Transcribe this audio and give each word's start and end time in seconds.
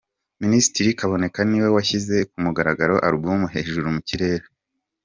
Minisitiri 0.43 0.97
Kaboneka 0.99 1.39
niwe 1.49 1.69
washyize 1.75 2.17
ku 2.29 2.37
mugaragaro 2.45 2.95
Alubum 3.05 3.41
Hejuru 3.53 3.87
mu 3.95 4.01
kirere. 4.07 4.45